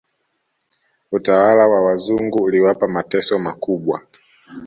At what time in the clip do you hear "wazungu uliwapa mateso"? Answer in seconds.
1.81-3.39